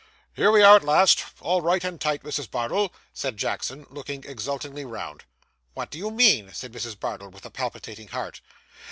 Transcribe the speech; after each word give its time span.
'Here 0.33 0.49
we 0.49 0.63
are 0.63 0.77
at 0.77 0.83
last. 0.83 1.23
All 1.41 1.61
right 1.61 1.83
and 1.83 2.01
tight, 2.01 2.23
Mrs. 2.23 2.49
Bardell!' 2.49 2.91
said 3.13 3.37
Jackson, 3.37 3.85
looking 3.91 4.23
exultingly 4.23 4.83
round. 4.83 5.25
'What 5.75 5.91
do 5.91 5.99
you 5.99 6.09
mean?' 6.09 6.51
said 6.55 6.73
Mrs. 6.73 6.99
Bardell, 6.99 7.29
with 7.29 7.45
a 7.45 7.51
palpitating 7.51 8.07
heart. 8.07 8.41